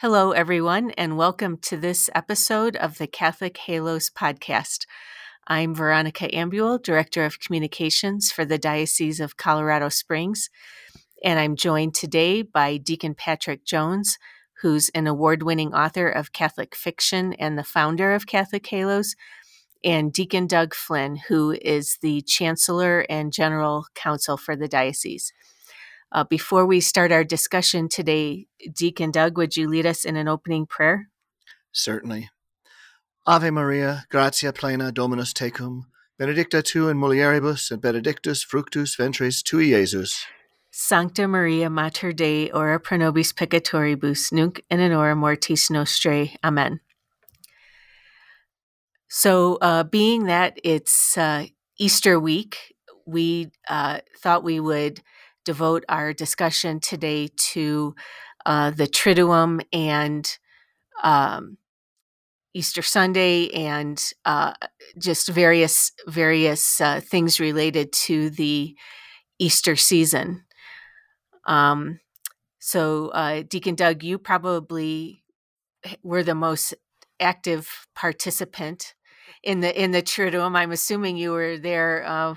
[0.00, 4.86] Hello, everyone, and welcome to this episode of the Catholic Halos podcast.
[5.46, 10.48] I'm Veronica Ambuul, Director of Communications for the Diocese of Colorado Springs,
[11.22, 14.16] and I'm joined today by Deacon Patrick Jones,
[14.62, 19.14] who's an award winning author of Catholic fiction and the founder of Catholic Halos,
[19.84, 25.34] and Deacon Doug Flinn, who is the Chancellor and General Counsel for the Diocese.
[26.12, 30.26] Uh, before we start our discussion today, Deacon Doug, would you lead us in an
[30.26, 31.08] opening prayer?
[31.72, 32.30] Certainly.
[33.26, 35.84] Ave Maria, gratia plena Dominus tecum,
[36.18, 40.24] benedicta tu in mulieribus, et benedictus fructus ventris tui, Iesus.
[40.72, 46.36] Sancta Maria Mater Dei, ora pro nobis peccatoribus, nunc in an hora mortis nostrae.
[46.42, 46.80] Amen.
[49.08, 51.46] So, uh, being that it's uh,
[51.78, 52.74] Easter week,
[53.06, 55.02] we uh, thought we would
[55.44, 57.94] devote our discussion today to
[58.46, 60.38] uh, the Triduum and
[61.02, 61.56] um,
[62.54, 64.54] Easter Sunday and uh,
[64.98, 68.76] just various various uh, things related to the
[69.38, 70.44] Easter season.
[71.46, 72.00] Um,
[72.58, 75.22] so, uh, Deacon Doug, you probably
[76.02, 76.74] were the most
[77.18, 78.94] active participant
[79.42, 80.56] in the in the Triduum.
[80.56, 82.34] I'm assuming you were there uh,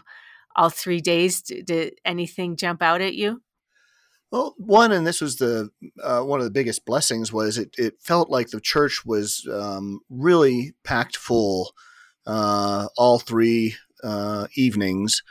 [0.55, 1.41] all three days.
[1.41, 3.41] Did anything jump out at you?
[4.31, 5.69] Well, one, and this was the
[6.01, 7.75] uh, one of the biggest blessings was it.
[7.77, 11.73] It felt like the church was um, really packed full
[12.25, 15.21] uh, all three uh, evenings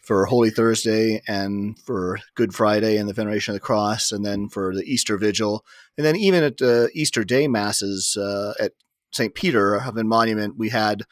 [0.00, 4.48] for Holy Thursday and for Good Friday and the Veneration of the Cross, and then
[4.48, 5.64] for the Easter Vigil,
[5.98, 8.72] and then even at the Easter Day masses uh, at
[9.12, 9.34] St.
[9.34, 11.02] Peter Heaven Monument, we had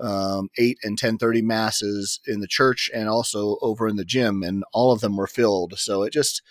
[0.00, 4.42] um, eight and ten thirty masses in the church and also over in the gym,
[4.42, 5.78] and all of them were filled.
[5.78, 6.42] So it just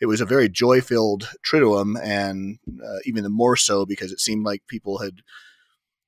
[0.00, 4.20] it was a very joy filled triduum, and uh, even the more so because it
[4.20, 5.20] seemed like people had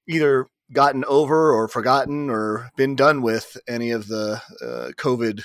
[0.09, 5.45] either gotten over or forgotten or been done with any of the uh, COVID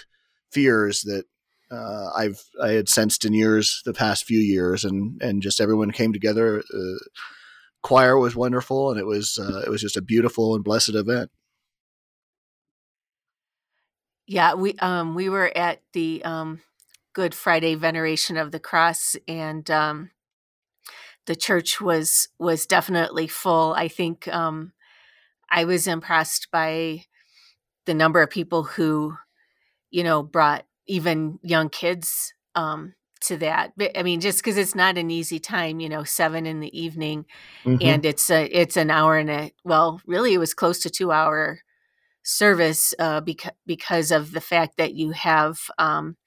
[0.52, 1.26] fears that
[1.70, 5.92] uh, I've I had sensed in years the past few years, and and just everyone
[5.92, 6.64] came together.
[6.74, 6.98] Uh,
[7.84, 11.30] choir was wonderful, and it was uh, it was just a beautiful and blessed event.
[14.28, 16.62] Yeah, we um we were at the um
[17.14, 20.12] Good Friday veneration of the cross and um
[21.26, 23.74] the church was was definitely full.
[23.74, 24.74] I think um
[25.50, 27.06] I was impressed by
[27.86, 29.16] the number of people who
[29.92, 33.74] you know brought even young kids um to that.
[33.78, 36.80] but, I mean, just because it's not an easy time, you know, seven in the
[36.80, 37.26] evening,
[37.64, 37.78] mm-hmm.
[37.82, 41.12] and it's a it's an hour and a well, really, it was close to two
[41.12, 41.60] hour
[42.24, 46.18] service uh, because because of the fact that you have um,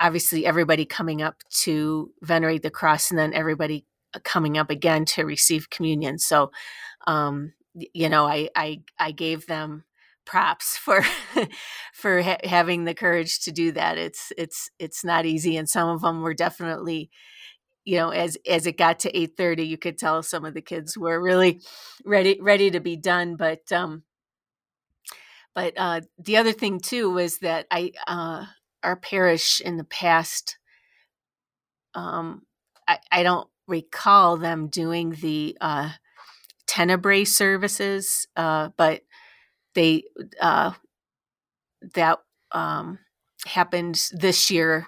[0.00, 5.04] obviously everybody coming up to venerate the cross and then everybody uh, coming up again
[5.04, 6.18] to receive communion.
[6.18, 6.50] So,
[7.06, 9.84] um, you know, I, I I gave them
[10.26, 11.02] props for
[11.94, 13.98] for ha- having the courage to do that.
[13.98, 17.10] It's it's it's not easy, and some of them were definitely
[17.84, 20.98] you know as as it got to 8:30 you could tell some of the kids
[20.98, 21.60] were really
[22.04, 24.02] ready ready to be done but um
[25.56, 28.44] but uh, the other thing too was that I uh,
[28.82, 30.58] our parish in the past,
[31.94, 32.42] um,
[32.86, 35.92] I, I don't recall them doing the uh,
[36.66, 39.00] Tenebrae services, uh, but
[39.76, 40.04] they
[40.42, 40.72] uh,
[41.94, 42.18] that
[42.52, 42.98] um,
[43.46, 44.86] happened this year,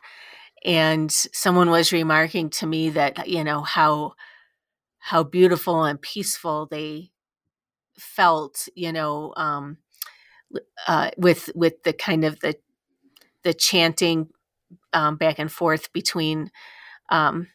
[0.64, 4.14] and someone was remarking to me that you know how
[4.98, 7.10] how beautiful and peaceful they
[7.98, 9.34] felt, you know.
[9.36, 9.78] Um,
[10.86, 12.56] uh, with with the kind of the
[13.44, 14.28] the chanting
[14.92, 16.50] um, back and forth between
[17.10, 17.48] um,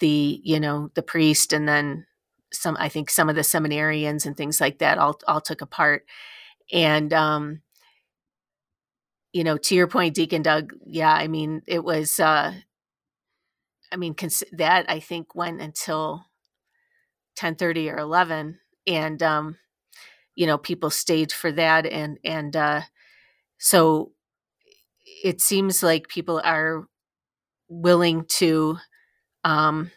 [0.00, 2.06] the you know the priest and then
[2.52, 5.66] some I think some of the seminarians and things like that all all took a
[5.66, 6.06] part
[6.72, 7.62] and um,
[9.32, 12.54] you know to your point Deacon Doug yeah I mean it was uh,
[13.92, 16.24] I mean cons- that I think went until
[17.36, 19.58] 10:30 or 11 and um,
[20.34, 22.82] you know people stayed for that and and uh,
[23.58, 24.12] so
[25.24, 26.86] it seems like people are
[27.68, 28.78] willing to
[29.44, 29.90] um,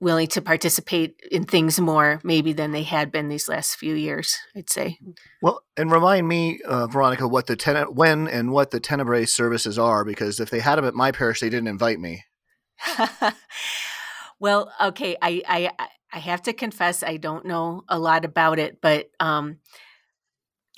[0.00, 4.36] willing to participate in things more maybe than they had been these last few years
[4.56, 4.98] i'd say.
[5.40, 9.78] Well and remind me uh, veronica what the ten- when and what the tenebrae services
[9.78, 12.24] are because if they had them at my parish they didn't invite me.
[14.38, 18.80] Well okay I, I I have to confess I don't know a lot about it,
[18.80, 19.58] but um,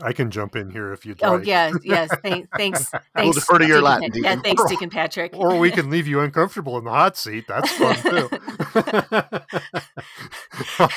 [0.01, 1.41] I can jump in here if you'd Oh like.
[1.41, 2.09] Oh yeah, yes.
[2.23, 2.91] Thank, thanks.
[2.91, 3.05] Thanks.
[3.17, 5.35] We'll defer to your Deacon Latin, Yeah, thanks, Deacon Patrick.
[5.35, 7.47] Or we can leave you uncomfortable in the hot seat.
[7.49, 8.31] That's fun too.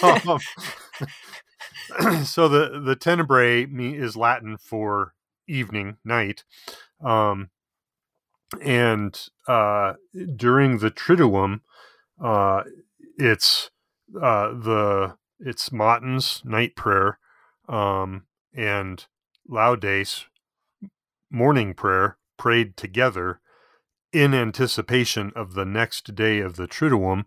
[0.03, 0.39] Um,
[2.25, 5.13] so the the tenebrae is Latin for
[5.48, 6.44] evening, night,
[7.03, 7.50] um,
[8.62, 9.94] and uh,
[10.36, 11.62] during the Triduum,
[12.24, 12.63] uh,
[13.18, 13.71] it's
[14.15, 17.18] uh, the it's Matins night prayer,
[17.68, 19.06] um, and
[19.50, 20.25] Laudes
[21.30, 23.39] morning prayer prayed together
[24.12, 27.25] in anticipation of the next day of the Triduum.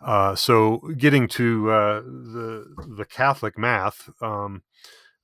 [0.00, 4.62] Uh, so getting to uh, the the Catholic math, um,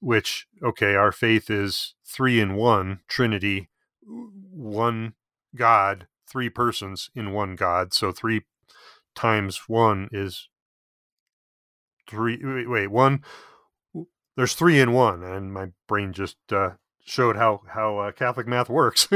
[0.01, 3.71] which okay, our faith is three in one Trinity,
[4.05, 5.15] one
[5.55, 7.95] God, three persons in one God.
[7.95, 8.43] So three
[9.15, 10.49] times one is
[12.09, 12.39] three.
[12.43, 13.23] Wait, wait one.
[14.37, 16.71] There's three in one, and my brain just uh,
[17.05, 19.09] showed how how uh, Catholic math works.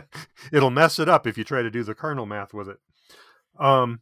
[0.52, 2.78] It'll mess it up if you try to do the cardinal math with it.
[3.58, 4.00] Um,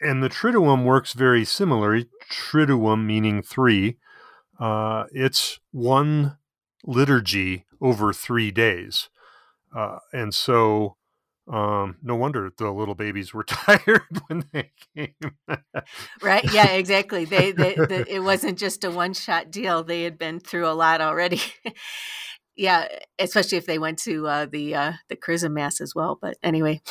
[0.00, 2.02] and the Triduum works very similar.
[2.30, 3.96] Triduum meaning three.
[4.60, 6.36] Uh, it's one
[6.84, 9.08] liturgy over three days,
[9.74, 10.97] uh, and so
[11.50, 15.14] um, no wonder the little babies were tired when they came.
[16.22, 16.44] Right?
[16.52, 17.24] Yeah, exactly.
[17.24, 19.82] They, they, the, it wasn't just a one shot deal.
[19.82, 21.40] They had been through a lot already.
[22.56, 26.18] yeah, especially if they went to uh, the uh, the Chrism mass as well.
[26.20, 26.82] But anyway,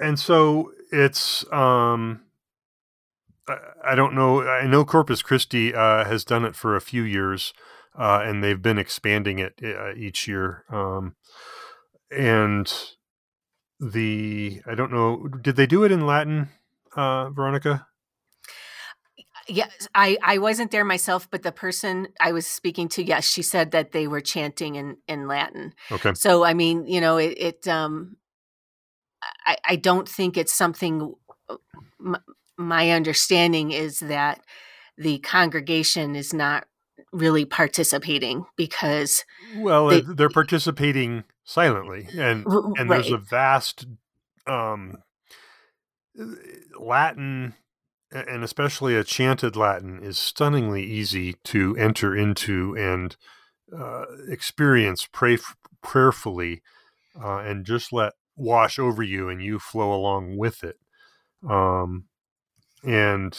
[0.00, 2.22] and so it's um
[3.48, 4.42] I- I don't know.
[4.46, 7.52] I know Corpus Christi uh, has done it for a few years,
[7.98, 10.64] uh, and they've been expanding it uh, each year.
[10.70, 11.16] Um,
[12.10, 12.72] and
[13.80, 15.28] the I don't know.
[15.28, 16.48] Did they do it in Latin,
[16.96, 17.86] uh, Veronica?
[19.48, 23.42] yes, I I wasn't there myself, but the person I was speaking to, yes, she
[23.42, 25.74] said that they were chanting in in Latin.
[25.90, 26.12] Okay.
[26.14, 28.16] So I mean, you know, it, it um,
[29.46, 31.14] I I don't think it's something.
[32.04, 32.16] m-
[32.56, 34.40] My understanding is that
[34.96, 36.66] the congregation is not
[37.12, 43.86] really participating because Well, they, are participating silently, and r- and right, there's a vast
[44.46, 44.98] um,
[46.78, 47.54] Latin,
[48.12, 53.16] and especially a chanted Latin, is stunningly easy to enter into and
[53.76, 56.60] uh, experience pray f- prayerfully,
[57.20, 60.76] uh, and just let wash over you, and you flow along with it.
[61.48, 62.04] Um,
[62.84, 63.36] and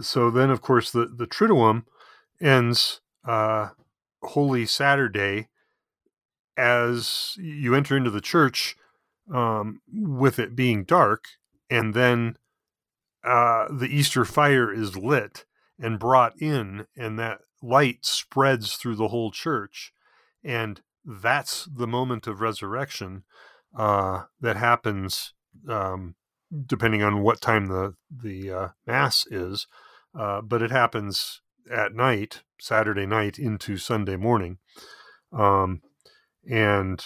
[0.00, 1.84] so then, of course, the the Triduum
[2.40, 3.68] ends uh,
[4.24, 5.50] Holy Saturday
[6.56, 8.76] as you enter into the church
[9.32, 11.24] um, with it being dark,
[11.70, 12.36] and then
[13.24, 15.44] uh, the Easter fire is lit
[15.78, 19.92] and brought in, and that light spreads through the whole church,
[20.44, 23.24] and that's the moment of resurrection
[23.76, 25.32] uh, that happens.
[25.68, 26.16] Um,
[26.66, 29.66] depending on what time the the uh, mass is,
[30.18, 31.40] uh, but it happens
[31.70, 34.58] at night, Saturday night into Sunday morning.
[35.32, 35.82] Um,
[36.50, 37.04] and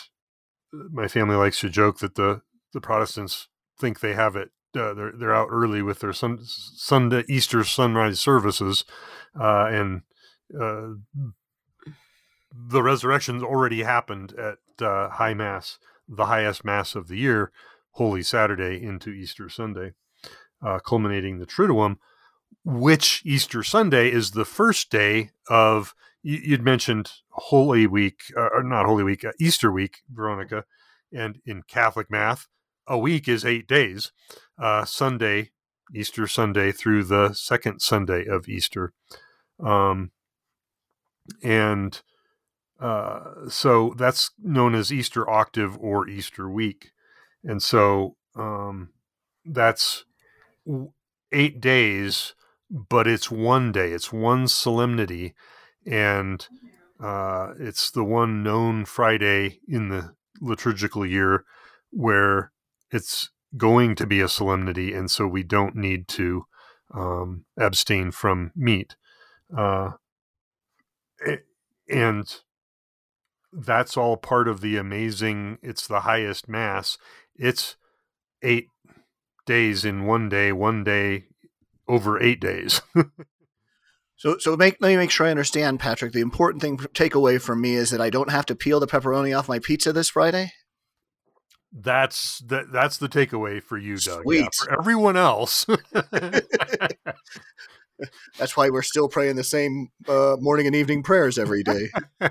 [0.71, 2.43] my family likes to joke that the
[2.73, 3.49] the Protestants
[3.79, 4.51] think they have it.
[4.77, 8.85] Uh, they're they're out early with their sun, Sunday Easter sunrise services,
[9.39, 10.03] uh, and
[10.59, 10.89] uh,
[12.53, 17.51] the resurrection's already happened at uh, High Mass, the highest Mass of the year,
[17.93, 19.93] Holy Saturday into Easter Sunday,
[20.63, 21.97] uh, culminating the Triduum,
[22.65, 25.95] which Easter Sunday is the first day of.
[26.23, 30.65] you- You'd mentioned Holy Week, uh, or not Holy Week, uh, Easter Week, Veronica,
[31.13, 32.49] and in Catholic math,
[32.87, 34.11] a week is eight days.
[34.59, 35.53] Uh, Sunday,
[35.95, 38.93] Easter Sunday through the second Sunday of Easter,
[39.61, 40.11] um,
[41.43, 42.03] and
[42.81, 46.91] uh, so that's known as Easter octave or Easter week,
[47.45, 48.91] and so um,
[49.45, 50.05] that's
[51.33, 52.35] eight days,
[52.71, 53.93] but it's one day.
[53.93, 55.35] It's one solemnity,
[55.87, 56.47] and
[57.03, 61.45] uh, it's the one known Friday in the liturgical year
[61.91, 62.53] where
[62.91, 66.45] it's going to be a solemnity, and so we don't need to
[66.95, 68.97] um, abstain from meat.
[69.57, 69.93] Uh,
[71.89, 72.43] and
[73.53, 76.99] that's all part of the amazing, it's the highest mass.
[77.35, 77.77] It's
[78.43, 78.69] eight
[79.47, 81.28] days in one day, one day
[81.89, 82.81] over eight days.
[84.21, 86.13] So, so make, let me make sure I understand, Patrick.
[86.13, 88.89] The important thing take away from me is that I don't have to peel the
[88.89, 90.51] pepperoni off my pizza this Friday.
[91.73, 92.73] That's that.
[92.73, 94.25] That's the takeaway for you, Doug.
[94.25, 94.53] Sweet.
[94.57, 95.67] For everyone else,
[98.39, 101.89] That's why we're still praying the same uh, morning and evening prayers every day.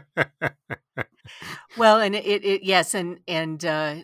[1.78, 3.96] well, and it, it yes, and and uh,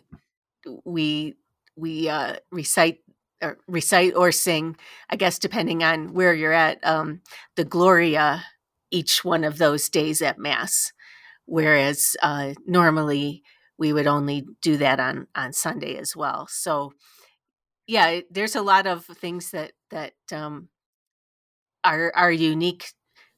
[0.84, 1.34] we
[1.76, 3.00] we uh, recite
[3.44, 4.76] or recite or sing,
[5.10, 7.20] I guess, depending on where you're at, um,
[7.56, 8.44] the Gloria
[8.90, 10.92] each one of those days at Mass,
[11.46, 13.42] whereas uh, normally
[13.78, 16.46] we would only do that on on Sunday as well.
[16.48, 16.92] So,
[17.86, 20.68] yeah, there's a lot of things that that um,
[21.82, 22.92] are are unique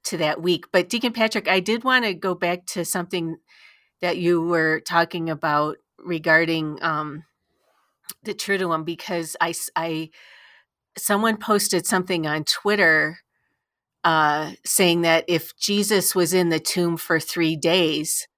[0.05, 0.67] to that week.
[0.73, 3.37] But Deacon Patrick, I did want to go back to something
[4.01, 7.25] that you were talking about regarding um,
[8.23, 10.11] the Triduum because I, I
[10.99, 13.19] someone posted something on Twitter
[14.05, 18.29] uh, saying that if Jesus was in the tomb for three days,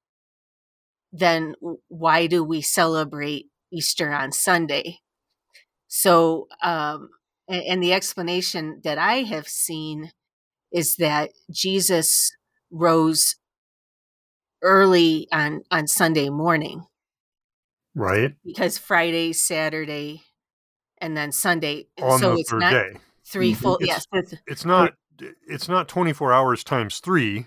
[1.12, 1.54] then
[1.88, 4.98] why do we celebrate Easter on Sunday?
[5.88, 7.10] So, um,
[7.48, 10.12] and, and the explanation that I have seen
[10.72, 12.32] is that Jesus
[12.70, 13.36] rose
[14.62, 16.84] early on on Sunday morning.
[17.94, 18.34] Right.
[18.44, 20.22] Because Friday, Saturday,
[20.98, 21.88] and then Sunday.
[22.00, 22.96] On so the it's third not day.
[23.24, 23.56] 3 Mhm.
[23.56, 24.24] full It's- yes.
[24.30, 24.94] It's, It's not
[25.48, 27.46] it's not 24 hours times 3.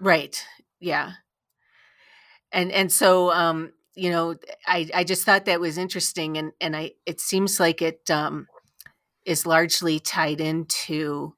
[0.00, 0.42] right.
[0.78, 1.12] Yeah.
[2.50, 6.74] And and so um you know I I just thought that was interesting and and
[6.74, 8.46] I it seems like it um
[9.26, 11.34] is largely tied into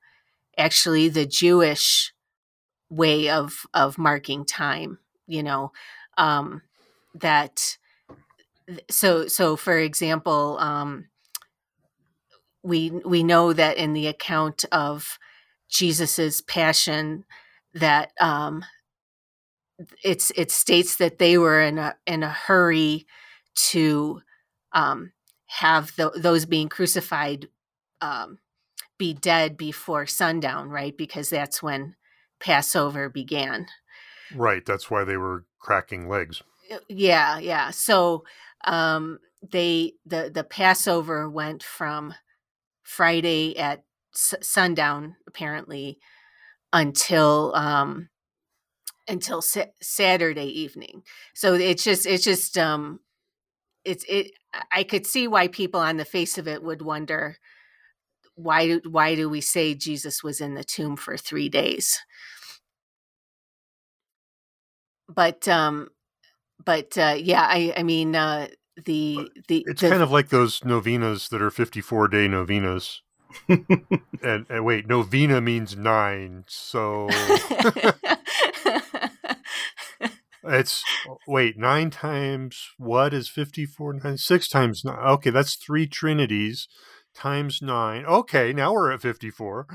[0.56, 2.12] actually the Jewish
[2.88, 5.72] way of of marking time, you know.
[6.16, 6.62] Um
[7.14, 7.76] that
[8.90, 11.06] so so for example um
[12.62, 15.18] we we know that in the account of
[15.68, 17.24] jesus's passion
[17.74, 18.64] that um
[20.04, 23.06] it's it states that they were in a in a hurry
[23.54, 24.20] to
[24.72, 25.12] um
[25.46, 27.48] have the, those being crucified
[28.00, 28.38] um
[28.98, 30.96] be dead before sundown right?
[30.96, 31.96] Because that's when
[32.38, 33.66] passover began.
[34.34, 36.42] Right, that's why they were cracking legs.
[36.88, 37.70] yeah yeah.
[37.70, 38.24] So
[38.64, 39.18] um
[39.52, 42.14] they the the passover went from
[42.84, 45.98] friday at s- sundown apparently
[46.72, 48.08] until um
[49.08, 51.02] until sa- saturday evening.
[51.34, 53.00] So it's just it's just um
[53.84, 54.32] it's it
[54.72, 57.36] i could see why people on the face of it would wonder
[58.34, 61.98] why do why do we say jesus was in the tomb for 3 days?
[65.08, 65.88] But um
[66.64, 68.46] but uh yeah i i mean uh
[68.84, 73.02] the the It's the, kind of like those novenas that are 54 day novenas.
[73.48, 73.66] and,
[74.22, 76.44] and wait, novena means 9.
[76.48, 77.08] So
[80.44, 80.84] it's
[81.26, 84.94] wait, 9 times what is 54 nine, 6 times 9.
[84.94, 86.68] Okay, that's 3 trinities
[87.14, 88.04] times 9.
[88.04, 89.66] Okay, now we're at 54.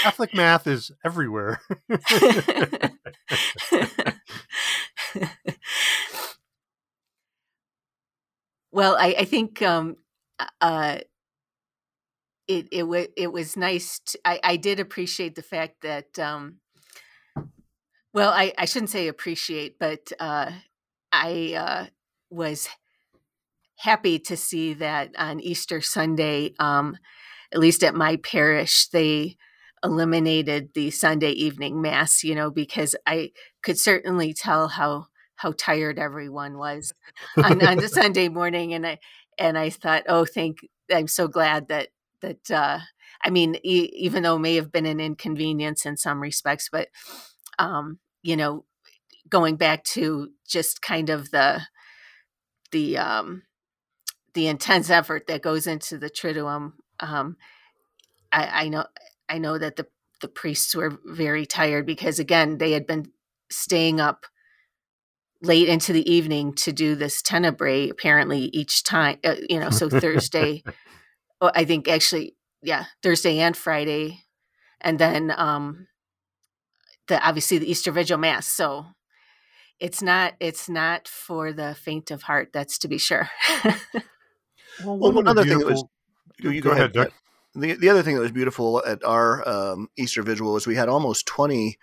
[0.00, 1.60] Catholic math is everywhere.
[8.72, 9.96] well i i think um
[10.60, 10.98] uh
[12.46, 16.56] it it was it was nice i i did appreciate the fact that um
[18.12, 20.50] well i i shouldn't say appreciate but uh
[21.12, 21.86] i uh
[22.30, 22.68] was
[23.78, 26.96] happy to see that on easter sunday um
[27.52, 29.36] at least at my parish they
[29.84, 33.30] eliminated the sunday evening mass you know because i
[33.62, 35.06] could certainly tell how
[35.36, 36.92] how tired everyone was
[37.42, 38.98] on, on the sunday morning and i
[39.38, 40.58] and i thought oh thank
[40.92, 41.88] i'm so glad that
[42.20, 42.80] that uh
[43.24, 46.88] i mean e- even though it may have been an inconvenience in some respects but
[47.60, 48.64] um you know
[49.28, 51.62] going back to just kind of the
[52.72, 53.42] the um
[54.38, 57.36] the intense effort that goes into the triduum um
[58.30, 58.86] i i know
[59.28, 59.84] i know that the
[60.20, 63.10] the priests were very tired because again they had been
[63.50, 64.26] staying up
[65.42, 69.88] late into the evening to do this tenebrae apparently each time uh, you know so
[69.88, 70.62] thursday
[71.40, 74.20] well, i think actually yeah thursday and friday.
[74.80, 75.88] And then um
[77.08, 78.46] the obviously the easter vigil mass.
[78.46, 78.86] So
[79.80, 83.28] it's not it's not for the faint of heart that's to be sure
[84.84, 85.84] Well, Well, one of the other thing that was
[86.36, 87.06] beautiful- you go ahead, Doug.
[87.06, 87.14] Doug.
[87.54, 90.88] The, the other thing that was beautiful at our um, Easter Vigil was we had
[90.88, 91.78] almost 20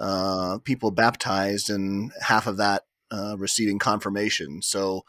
[0.00, 4.62] uh, people baptized and half of that uh, receiving confirmation.
[4.62, 5.02] So,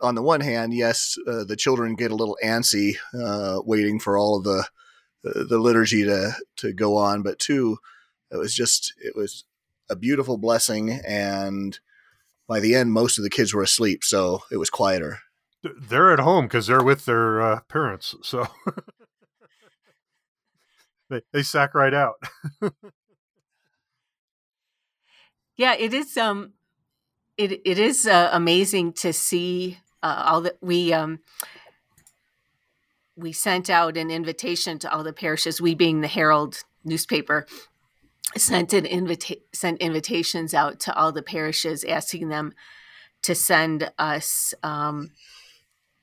[0.00, 4.16] on the one hand, yes, uh, the children get a little antsy uh, waiting for
[4.16, 4.64] all of the
[5.24, 7.78] the liturgy to to go on, but two,
[8.30, 9.44] it was just it was
[9.88, 11.78] a beautiful blessing, and
[12.46, 15.20] by the end, most of the kids were asleep, so it was quieter.
[15.64, 18.46] They're at home because they're with their uh, parents, so
[21.10, 22.14] they they sack right out.
[25.56, 26.16] yeah, it is.
[26.16, 26.52] Um,
[27.36, 31.20] it it is uh, amazing to see uh, all that we um
[33.16, 35.60] we sent out an invitation to all the parishes.
[35.60, 37.46] We being the Herald newspaper
[38.36, 42.52] sent an invita- sent invitations out to all the parishes asking them
[43.22, 45.10] to send us um,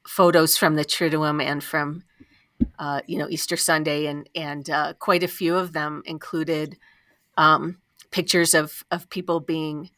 [0.08, 2.04] photos from the Triduum and from
[2.80, 6.78] uh, you know Easter Sunday, and and uh, quite a few of them included
[7.38, 7.78] um,
[8.12, 9.90] pictures of of people being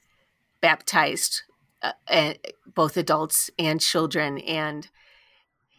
[0.61, 1.43] baptized,
[1.81, 2.33] uh,
[2.65, 4.89] both adults and children, and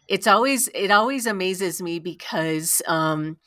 [0.07, 3.37] it's always it always amazes me because um,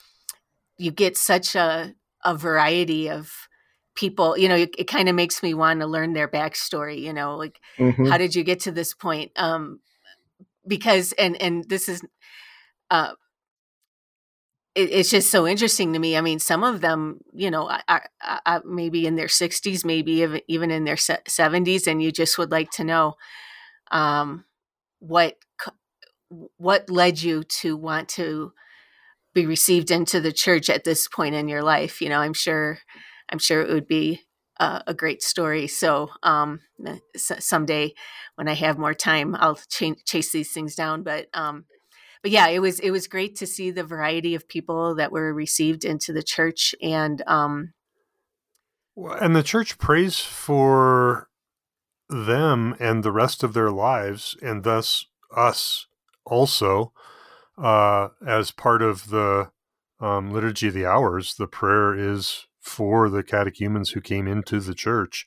[0.77, 1.95] you get such a
[2.25, 3.49] a variety of
[3.95, 7.13] people you know it, it kind of makes me want to learn their backstory you
[7.13, 8.07] know like mm-hmm.
[8.07, 9.81] how did you get to this point um
[10.69, 12.03] because and and this is
[12.91, 13.13] uh
[14.75, 18.05] it, it's just so interesting to me i mean some of them you know are,
[18.47, 22.51] are maybe in their 60s maybe even, even in their 70s and you just would
[22.51, 23.15] like to know
[23.93, 24.45] um
[25.01, 25.37] what
[26.57, 28.53] what led you to want to
[29.35, 32.79] be received into the church at this point in your life you know i'm sure
[33.31, 34.23] i'm sure it would be
[34.59, 35.67] a, a great story.
[35.67, 36.61] So um
[37.17, 37.95] someday
[38.37, 41.03] when i have more time i'll ch- chase these things down.
[41.03, 41.65] But um
[42.23, 45.33] but yeah it was it was great to see the variety of people that were
[45.33, 47.73] received into the church and um
[48.97, 51.29] and the church prays for
[52.09, 55.87] them and the rest of their lives and thus us
[56.25, 56.93] also
[57.63, 59.51] uh, as part of the
[60.01, 64.75] um, liturgy of the hours, the prayer is for the catechumens who came into the
[64.75, 65.27] church,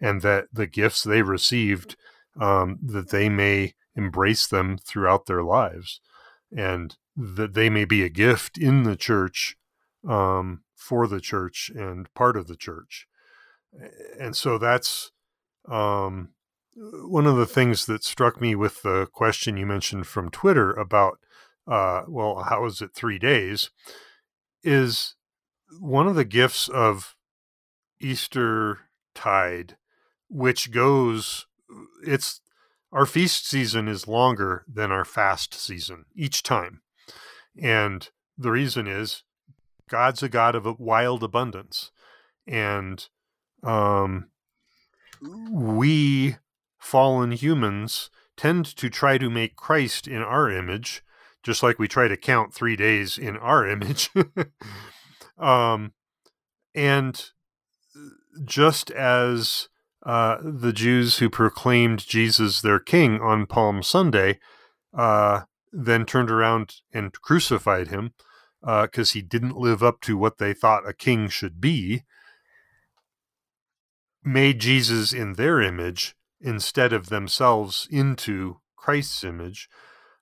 [0.00, 1.96] and that the gifts they received
[2.40, 6.00] um, that they may embrace them throughout their lives,
[6.56, 9.56] and that they may be a gift in the church
[10.08, 13.06] um, for the church and part of the church.
[14.18, 15.12] And so that's
[15.68, 16.30] um,
[16.74, 21.18] one of the things that struck me with the question you mentioned from Twitter about
[21.66, 23.70] uh, well, how is it three days?
[24.64, 25.14] Is
[25.80, 27.16] one of the gifts of
[28.00, 28.80] Easter
[29.14, 29.76] tide,
[30.28, 31.46] which goes,
[32.06, 32.40] it's
[32.92, 36.82] our feast season is longer than our fast season each time.
[37.60, 39.22] And the reason is
[39.88, 41.90] God's a God of wild abundance.
[42.46, 43.06] And
[43.62, 44.28] um,
[45.50, 46.36] we
[46.78, 51.02] fallen humans tend to try to make Christ in our image
[51.42, 54.10] just like we try to count three days in our image.
[55.42, 55.92] Um,
[56.74, 57.30] and
[58.44, 59.68] just as
[60.04, 64.38] uh, the Jews who proclaimed Jesus their king on Palm Sunday
[64.96, 68.12] uh, then turned around and crucified him
[68.60, 72.04] because uh, he didn't live up to what they thought a king should be,
[74.22, 79.68] made Jesus in their image instead of themselves into Christ's image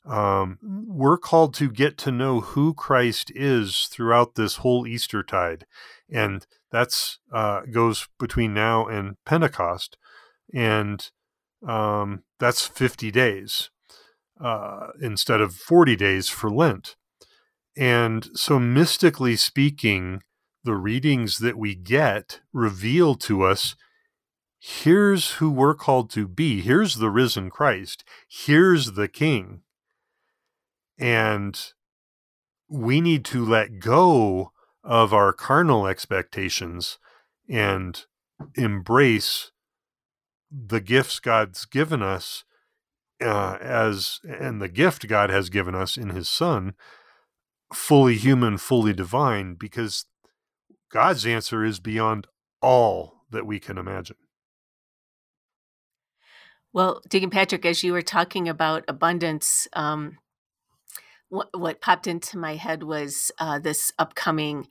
[0.07, 5.67] um, we're called to get to know who Christ is throughout this whole Easter tide,
[6.11, 9.99] and that's uh, goes between now and Pentecost,
[10.55, 11.11] and
[11.67, 13.71] um, that's fifty days
[14.43, 16.97] uh, instead of forty days for Lent.
[17.77, 20.23] And so, mystically speaking,
[20.65, 23.77] the readings that we get reveal to us
[24.61, 26.61] here's who we're called to be.
[26.61, 28.05] Here's the risen Christ.
[28.29, 29.63] Here's the King
[31.01, 31.73] and
[32.69, 34.53] we need to let go
[34.85, 36.99] of our carnal expectations
[37.49, 38.05] and
[38.55, 39.51] embrace
[40.51, 42.45] the gifts God's given us
[43.21, 46.75] uh, as and the gift God has given us in his son
[47.73, 50.07] fully human fully divine because
[50.91, 52.27] God's answer is beyond
[52.61, 54.17] all that we can imagine.
[56.73, 60.19] Well Deacon Patrick as you were talking about abundance um,
[61.31, 64.69] what, what popped into my head was uh, this upcoming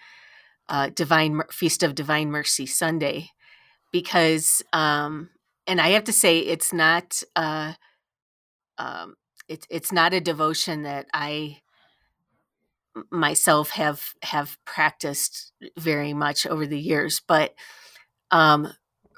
[0.69, 3.30] uh, divine feast of divine mercy sunday
[3.91, 5.30] because um,
[5.67, 7.74] and i have to say it's not uh,
[8.78, 9.15] um,
[9.48, 11.58] it, it's not a devotion that i
[13.12, 17.54] myself have have practiced very much over the years but
[18.32, 18.67] um,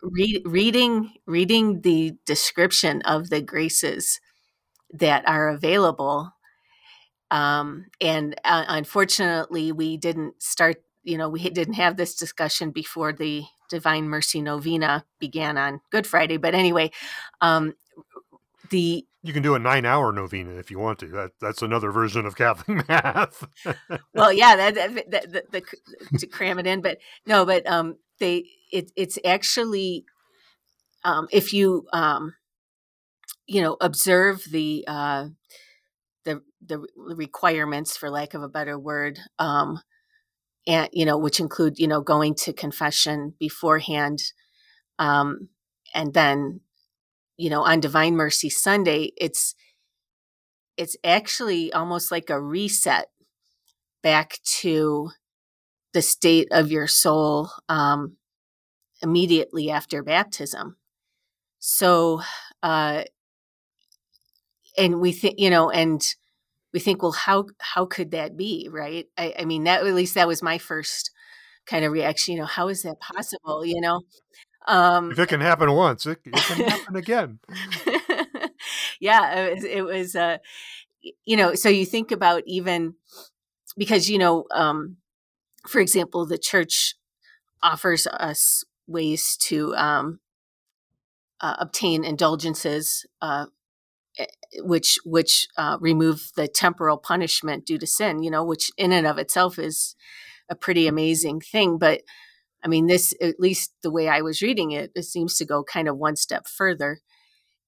[0.04, 4.19] read, reading reading the description of the graces
[4.93, 6.34] that are available
[7.32, 13.13] um, and uh, unfortunately, we didn't start, you know, we didn't have this discussion before
[13.13, 16.36] the Divine Mercy Novena began on Good Friday.
[16.36, 16.91] But anyway,
[17.39, 17.74] um,
[18.70, 21.08] the you can do a nine hour novena if you want to.
[21.08, 23.48] That that's another version of Catholic math.
[24.13, 27.98] well, yeah, that, that, that, that the, to cram it in, but no, but um,
[28.20, 30.06] they it, it's actually
[31.06, 32.34] um, if you um,
[33.46, 35.28] you know observe the uh,
[36.65, 39.80] the requirements, for lack of a better word, um,
[40.67, 44.19] and you know which include you know going to confession beforehand,
[45.00, 45.50] um,
[45.93, 46.62] and then
[47.38, 49.56] you know on Divine Mercy Sunday, it's
[50.78, 53.08] it's actually almost like a reset
[54.04, 55.10] back to
[55.93, 58.17] the state of your soul um,
[59.02, 60.78] immediately after baptism.
[61.60, 62.21] So,
[62.63, 63.04] uh,
[64.78, 66.02] and we think, you know, and
[66.73, 69.07] we think, well, how how could that be, right?
[69.17, 71.12] I, I mean, that at least that was my first
[71.65, 72.34] kind of reaction.
[72.34, 73.65] You know, how is that possible?
[73.65, 74.01] You know,
[74.67, 77.39] um, if it can happen once, it, it can happen again.
[78.99, 80.38] yeah, it was, it was uh,
[81.25, 82.95] you know, so you think about even
[83.77, 84.97] because you know, um,
[85.67, 86.95] for example, the church
[87.63, 90.19] offers us ways to um,
[91.39, 93.47] uh, obtain indulgences, uh,
[94.60, 98.24] which which uh, remove the temporal punishment due to sin.
[98.24, 99.95] You know, which in and of itself is
[100.50, 101.78] a pretty amazing thing.
[101.78, 102.02] But
[102.63, 105.63] I mean, this at least the way I was reading it, it seems to go
[105.63, 107.02] kind of one step further,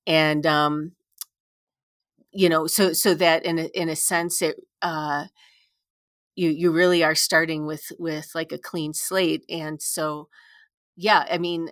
[0.07, 0.93] and um,
[2.31, 4.57] you know, so so that in a, in a sense it.
[4.81, 5.25] Uh,
[6.35, 10.27] you you really are starting with with like a clean slate and so
[10.95, 11.69] yeah i mean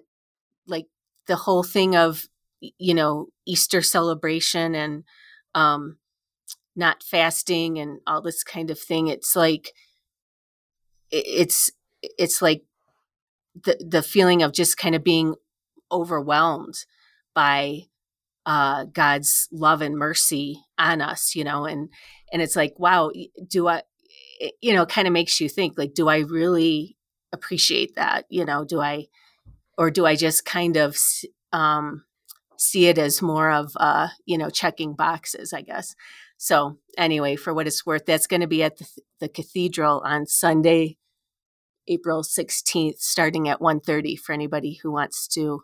[0.67, 0.87] like
[1.27, 2.27] the whole thing of
[2.77, 5.03] you know Easter celebration and
[5.55, 5.97] um,
[6.75, 9.07] not fasting and all this kind of thing.
[9.07, 9.73] It's like
[11.11, 11.71] it's
[12.01, 12.63] it's like
[13.63, 15.35] the the feeling of just kind of being
[15.91, 16.85] overwhelmed
[17.33, 17.81] by
[18.45, 21.89] uh, God's love and mercy on us, you know, and
[22.31, 23.11] and it's like, wow,
[23.47, 23.83] do I,
[24.61, 26.97] you know, kind of makes you think, like, do I really
[27.33, 28.25] appreciate that?
[28.29, 29.07] You know, do I
[29.77, 30.97] or do I just kind of
[31.51, 32.03] um,
[32.61, 35.53] see it as more of uh, you know checking boxes?
[35.53, 35.95] I guess.
[36.37, 38.87] So anyway, for what it's worth, that's going to be at the,
[39.19, 40.97] the cathedral on Sunday,
[41.87, 45.61] April 16th, starting at 1.30 for anybody who wants to.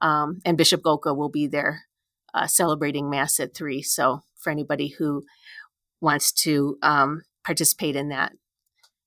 [0.00, 1.82] Um, and Bishop Golka will be there
[2.32, 3.82] uh, celebrating Mass at 3.
[3.82, 5.24] So for anybody who
[6.00, 8.32] wants to um, participate in that,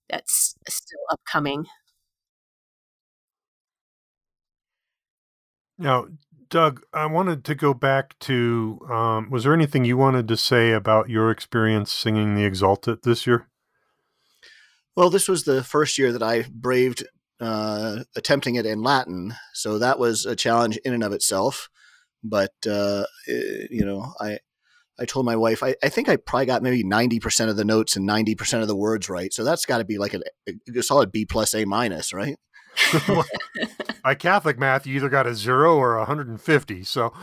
[0.09, 1.65] that's still upcoming.
[5.79, 6.05] Now,
[6.49, 10.71] Doug, I wanted to go back to um, was there anything you wanted to say
[10.71, 13.47] about your experience singing the Exsultet this year?
[14.95, 17.05] Well, this was the first year that I braved
[17.39, 21.69] uh, attempting it in Latin, so that was a challenge in and of itself.
[22.23, 24.39] But uh, eh, you know, I
[24.99, 27.63] I told my wife I, I think I probably got maybe ninety percent of the
[27.63, 30.21] notes and ninety percent of the words right, so that's got to be like a,
[30.75, 32.37] a solid B plus A minus, right?
[34.03, 36.83] by Catholic math, you either got a zero or a 150.
[36.83, 37.13] So,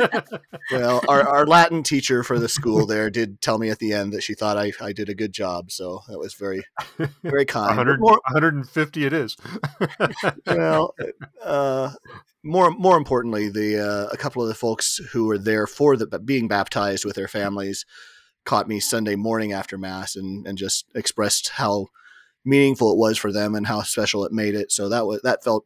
[0.70, 4.12] well, our, our Latin teacher for the school there did tell me at the end
[4.12, 5.70] that she thought I, I did a good job.
[5.70, 6.64] So that was very,
[7.22, 7.68] very kind.
[7.68, 9.36] 100, more, 150 it is.
[10.46, 10.94] well,
[11.42, 11.92] uh,
[12.42, 16.06] more more importantly, the uh, a couple of the folks who were there for the
[16.18, 17.86] being baptized with their families
[18.44, 21.86] caught me Sunday morning after mass and and just expressed how
[22.44, 24.70] meaningful it was for them and how special it made it.
[24.70, 25.64] So that was that felt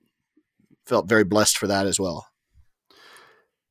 [0.86, 2.26] felt very blessed for that as well.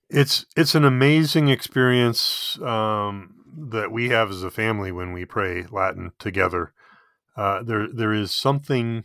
[0.09, 3.35] It's it's an amazing experience um,
[3.71, 6.73] that we have as a family when we pray Latin together.
[7.35, 9.03] Uh, there there is something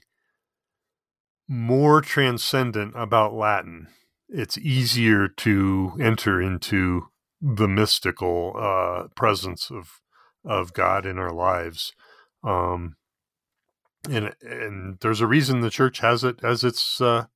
[1.49, 3.89] more transcendent about Latin.
[4.29, 7.09] It's easier to enter into
[7.41, 10.01] the mystical uh, presence of
[10.45, 11.93] of God in our lives.
[12.45, 12.97] Um,
[14.11, 17.27] and and there's a reason the church has it as its uh,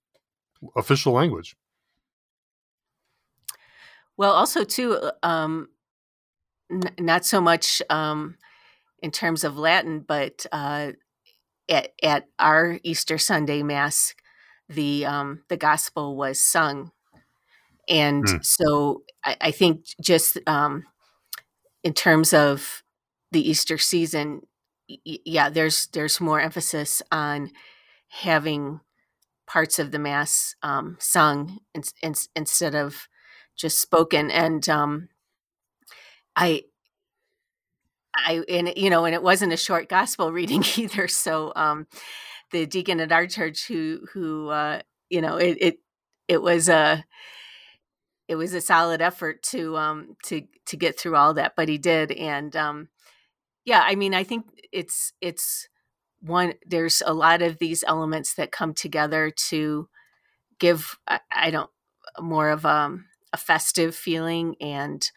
[0.76, 1.56] official language.
[4.16, 5.68] Well, also too, uh, um,
[6.70, 8.36] n- not so much um,
[9.02, 10.92] in terms of Latin, but uh,
[11.68, 14.14] at at our Easter Sunday Mass,
[14.68, 16.90] the um, the gospel was sung,
[17.88, 18.44] and mm.
[18.44, 20.84] so I, I, think just um,
[21.84, 22.82] in terms of
[23.32, 24.42] the Easter season,
[24.88, 27.50] yeah, there's there's more emphasis on
[28.08, 28.80] having
[29.46, 33.08] parts of the mass um, sung in, in, instead of
[33.56, 34.30] just spoken.
[34.30, 35.08] And um,
[36.36, 36.64] I,
[38.14, 41.08] I, and you know, and it wasn't a short gospel reading either.
[41.08, 41.86] So um,
[42.52, 45.78] the deacon at our church, who who uh, you know, it it
[46.28, 47.04] it was a
[48.28, 51.78] it was a solid effort to um to to get through all that, but he
[51.78, 52.88] did, and um,
[53.64, 54.46] yeah, I mean, I think
[54.76, 55.68] it's it's
[56.20, 56.54] one.
[56.66, 59.88] There's a lot of these elements that come together to
[60.60, 60.98] give.
[61.08, 61.70] I, I don't
[62.20, 65.10] more of um, a festive feeling and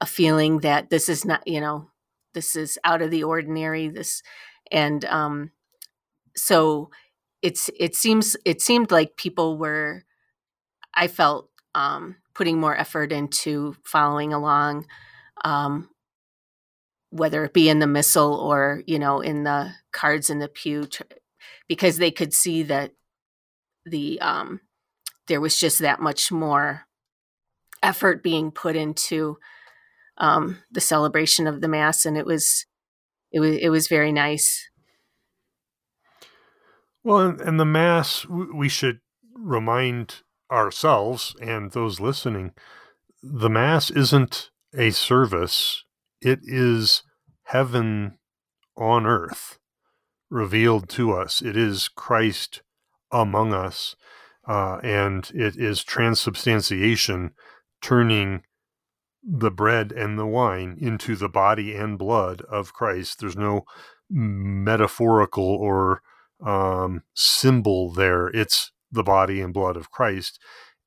[0.00, 1.90] a feeling that this is not you know
[2.34, 3.88] this is out of the ordinary.
[3.88, 4.22] This
[4.72, 5.52] and um,
[6.36, 6.90] so
[7.42, 10.04] it's it seems it seemed like people were.
[10.94, 14.86] I felt um, putting more effort into following along,
[15.44, 15.88] um,
[17.12, 20.88] whether it be in the missal or you know in the cards in the pew,
[21.68, 22.92] because they could see that
[23.84, 24.60] the um,
[25.28, 26.86] there was just that much more
[27.82, 29.38] effort being put into
[30.18, 32.66] um, the celebration of the mass, and it was
[33.30, 34.68] it was it was very nice.
[37.04, 39.00] Well, and the mass, we should
[39.34, 40.22] remind
[40.52, 42.52] ourselves and those listening,
[43.22, 45.84] the Mass isn't a service,
[46.22, 47.02] it is
[47.44, 48.18] heaven
[48.76, 49.58] on earth
[50.30, 51.42] revealed to us.
[51.42, 52.62] It is Christ
[53.10, 53.94] among us,
[54.48, 57.32] uh, and it is transubstantiation,
[57.82, 58.42] turning
[59.22, 63.20] the bread and the wine into the body and blood of Christ.
[63.20, 63.64] There's no
[64.10, 66.02] metaphorical or
[66.44, 68.28] um, symbol there.
[68.28, 70.40] It's the body and blood of Christ.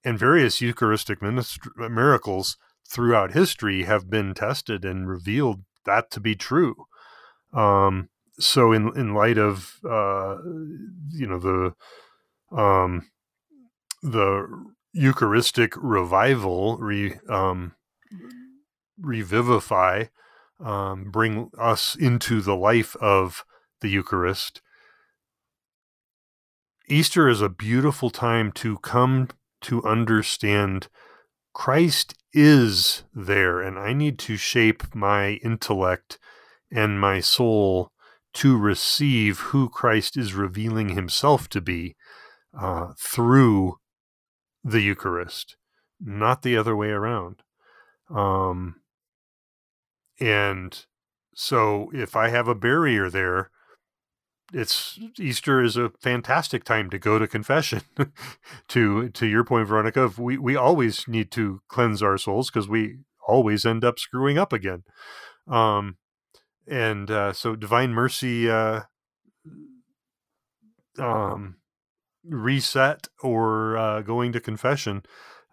[0.03, 6.85] And various Eucharistic miracles throughout history have been tested and revealed that to be true.
[7.53, 10.37] Um, so, in in light of uh,
[11.11, 11.73] you know the
[12.57, 13.09] um,
[14.01, 14.47] the
[14.93, 17.73] Eucharistic revival, re, um,
[18.99, 20.05] revivify,
[20.59, 23.43] um, bring us into the life of
[23.81, 24.61] the Eucharist.
[26.87, 29.29] Easter is a beautiful time to come
[29.61, 30.87] to understand
[31.55, 36.19] Christ is there, and I need to shape my intellect
[36.69, 37.93] and my soul
[38.33, 41.95] to receive who Christ is revealing himself to be
[42.53, 43.77] uh, through
[44.65, 45.55] the Eucharist,
[45.97, 47.41] not the other way around.
[48.13, 48.81] Um,
[50.19, 50.85] and
[51.33, 53.49] so if I have a barrier there,
[54.53, 57.81] it's Easter is a fantastic time to go to confession.
[58.69, 62.99] to to your point, Veronica, we we always need to cleanse our souls because we
[63.27, 64.84] always end up screwing up again.
[65.47, 65.97] Um,
[66.67, 68.81] and uh, so divine mercy uh,
[70.97, 71.58] um,
[72.23, 75.03] reset or uh, going to confession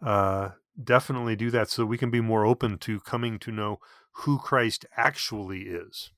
[0.04, 0.50] uh,
[0.82, 3.78] definitely do that so we can be more open to coming to know
[4.16, 6.10] who Christ actually is.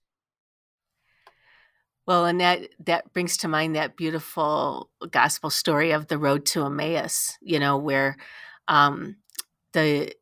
[2.07, 6.65] Well, and that that brings to mind that beautiful gospel story of the road to
[6.67, 7.39] Emmaus.
[7.41, 8.17] You know, where
[8.69, 9.17] um,
[9.73, 10.13] the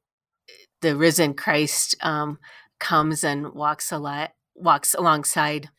[0.81, 2.39] the risen Christ um,
[2.81, 5.71] comes and walks a lot, walks alongside,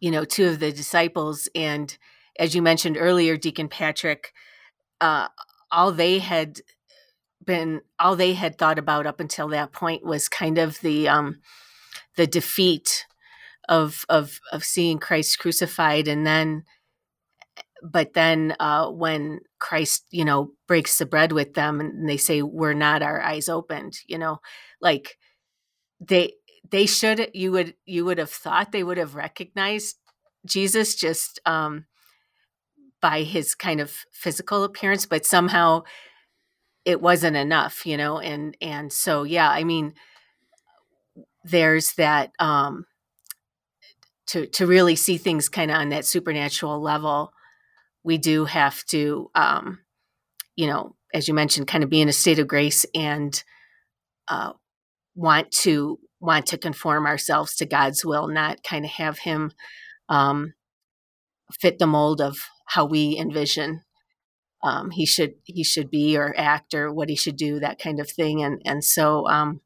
[0.00, 1.96] you know, two of the disciples, and
[2.38, 4.32] as you mentioned earlier, Deacon Patrick,
[5.00, 5.28] uh,
[5.72, 6.60] all they had
[7.44, 11.40] been, all they had thought about up until that point was kind of the um,
[12.16, 13.06] the defeat
[13.68, 16.64] of of of seeing Christ crucified and then
[17.82, 22.42] but then uh, when Christ, you know, breaks the bread with them and they say,
[22.42, 24.40] We're not our eyes opened, you know,
[24.80, 25.16] like
[26.00, 26.34] they
[26.70, 29.96] they should you would you would have thought they would have recognized
[30.46, 31.86] Jesus just um
[33.00, 35.82] by his kind of physical appearance, but somehow
[36.84, 39.94] it wasn't enough, you know, and and so yeah, I mean
[41.44, 42.86] there's that um
[44.28, 47.32] to to really see things kind of on that supernatural level,
[48.04, 49.80] we do have to, um,
[50.56, 53.42] you know, as you mentioned, kind of be in a state of grace and
[54.28, 54.52] uh,
[55.14, 59.52] want to want to conform ourselves to God's will, not kind of have Him
[60.08, 60.54] um,
[61.60, 63.82] fit the mold of how we envision
[64.62, 68.00] um, he should he should be or act or what he should do, that kind
[68.00, 68.42] of thing.
[68.42, 69.60] And and so, um,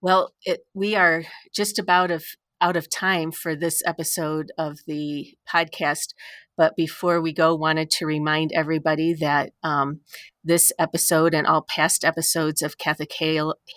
[0.00, 2.24] well, it, we are just about of
[2.60, 6.14] out of time for this episode of the podcast.
[6.56, 10.00] But before we go, wanted to remind everybody that um,
[10.42, 13.12] this episode and all past episodes of Catholic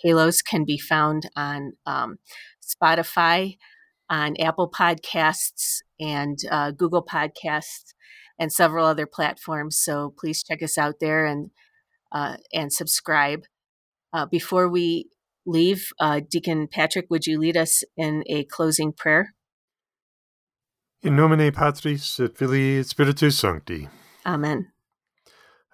[0.02, 2.18] Halos can be found on um,
[2.60, 3.56] Spotify,
[4.10, 7.94] on Apple Podcasts, and uh, Google Podcasts,
[8.38, 9.78] and several other platforms.
[9.78, 11.50] So please check us out there and
[12.10, 13.44] uh, and subscribe.
[14.12, 15.08] Uh, before we
[15.46, 19.34] leave, uh, Deacon Patrick, would you lead us in a closing prayer?
[21.02, 23.88] In nomine Patris et Filii et Spiritus Sancti.
[24.24, 24.68] Amen.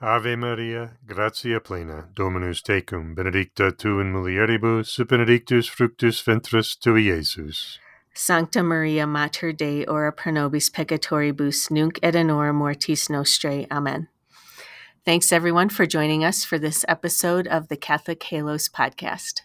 [0.00, 7.78] Ave Maria, gratia plena, Dominus tecum, benedicta tu in mulieribus, benedictus fructus ventris tui, Iesus.
[8.14, 13.66] Sancta Maria Mater Dei, ora pro nobis peccatoribus, nunc et in hora mortis nostrae.
[13.70, 14.08] Amen.
[15.04, 19.42] Thanks everyone for joining us for this episode of the Catholic Halos podcast.